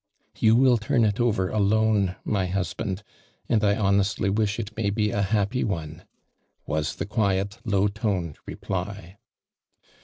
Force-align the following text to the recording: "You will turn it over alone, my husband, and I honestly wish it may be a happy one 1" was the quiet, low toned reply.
"You 0.45 0.55
will 0.55 0.79
turn 0.79 1.05
it 1.05 1.19
over 1.19 1.49
alone, 1.49 2.15
my 2.25 2.47
husband, 2.47 3.03
and 3.47 3.63
I 3.63 3.75
honestly 3.75 4.31
wish 4.31 4.57
it 4.57 4.75
may 4.75 4.89
be 4.89 5.11
a 5.11 5.21
happy 5.21 5.63
one 5.63 6.05
1" 6.65 6.75
was 6.79 6.95
the 6.95 7.05
quiet, 7.05 7.59
low 7.65 7.87
toned 7.87 8.39
reply. 8.47 9.19